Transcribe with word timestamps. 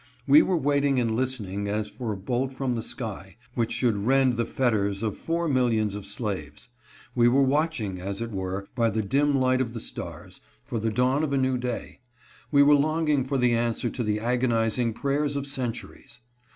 We 0.25 0.41
were 0.41 0.57
waiting 0.57 0.99
and 0.99 1.15
listening 1.15 1.67
as 1.67 1.87
for 1.87 2.11
a 2.11 2.17
bolt 2.17 2.55
from 2.55 2.73
the 2.73 2.81
sky, 2.81 3.37
which 3.53 3.71
should 3.71 3.95
rend 3.95 4.35
the 4.35 4.47
fetters 4.47 5.03
of 5.03 5.15
four 5.15 5.47
millions 5.47 5.93
of 5.93 6.07
slaves; 6.07 6.69
We 7.13 7.27
were 7.27 7.43
watching, 7.43 7.99
as 8.01 8.19
it 8.19 8.31
were, 8.31 8.65
by 8.73 8.89
the 8.89 9.03
dim 9.03 9.37
light 9.39 9.61
of 9.61 9.75
the 9.75 9.79
stars, 9.79 10.41
for 10.63 10.79
the 10.79 10.89
dawn 10.89 11.23
of 11.23 11.33
a 11.33 11.37
new 11.37 11.55
day; 11.55 11.99
we 12.49 12.63
were 12.63 12.73
longing 12.73 13.23
for 13.25 13.37
the 13.37 13.53
answer 13.53 13.91
to 13.91 14.01
the 14.03 14.19
agonizing 14.19 14.93
prayers 14.93 15.35
of 15.35 15.45
centuries. 15.45 16.21